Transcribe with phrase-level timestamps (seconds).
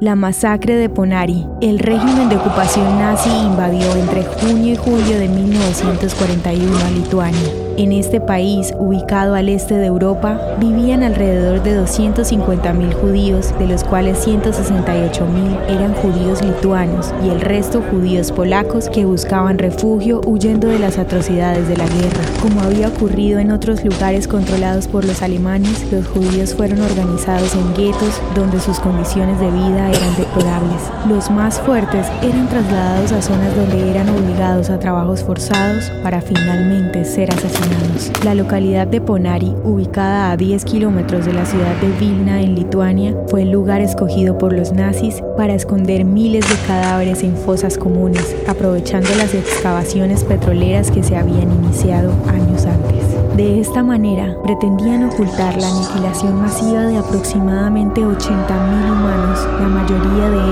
[0.00, 1.44] La masacre de Ponari.
[1.60, 7.67] El régimen de ocupación nazi invadió entre junio y julio de 1941 a Lituania.
[7.78, 13.84] En este país, ubicado al este de Europa, vivían alrededor de 250.000 judíos, de los
[13.84, 20.80] cuales 168.000 eran judíos lituanos y el resto judíos polacos que buscaban refugio huyendo de
[20.80, 22.24] las atrocidades de la guerra.
[22.42, 27.74] Como había ocurrido en otros lugares controlados por los alemanes, los judíos fueron organizados en
[27.74, 30.82] guetos donde sus condiciones de vida eran deplorables.
[31.08, 37.04] Los más fuertes eran trasladados a zonas donde eran obligados a trabajos forzados para finalmente
[37.04, 37.67] ser asesinados.
[38.24, 43.16] La localidad de Ponari, ubicada a 10 kilómetros de la ciudad de Vilna en Lituania,
[43.28, 48.36] fue el lugar escogido por los nazis para esconder miles de cadáveres en fosas comunes,
[48.46, 53.36] aprovechando las excavaciones petroleras que se habían iniciado años antes.
[53.36, 60.07] De esta manera, pretendían ocultar la aniquilación masiva de aproximadamente 80.000 humanos, la mayoría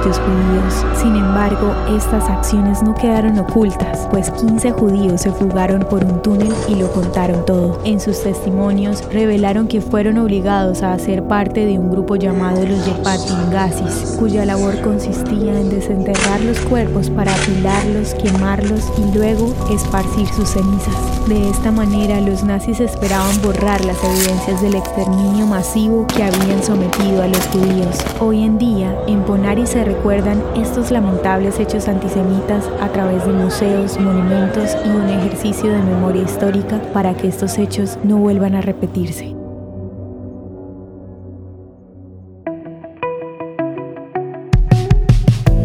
[0.00, 1.00] judíos.
[1.00, 6.52] Sin embargo, estas acciones no quedaron ocultas, pues 15 judíos se fugaron por un túnel
[6.68, 7.78] y lo contaron todo.
[7.84, 12.84] En sus testimonios revelaron que fueron obligados a hacer parte de un grupo llamado los
[12.86, 20.48] Yepatingazis, cuya labor consistía en desenterrar los cuerpos para apilarlos, quemarlos y luego esparcir sus
[20.48, 21.28] cenizas.
[21.28, 27.22] De esta manera, los nazis esperaban borrar las evidencias del exterminio masivo que habían sometido
[27.22, 27.96] a los judíos.
[28.18, 33.98] Hoy en día, en Ponari se recuerdan estos lamentables hechos antisemitas a través de museos,
[33.98, 39.34] monumentos y un ejercicio de memoria histórica para que estos hechos no vuelvan a repetirse.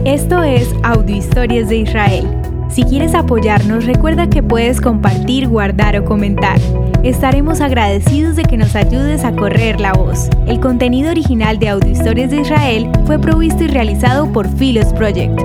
[0.06, 2.28] Esto es Audio Historias de Israel.
[2.70, 6.60] Si quieres apoyarnos, recuerda que puedes compartir, guardar o comentar.
[7.06, 10.28] Estaremos agradecidos de que nos ayudes a correr la voz.
[10.48, 15.40] El contenido original de Audio Historias de Israel fue provisto y realizado por Philos Project.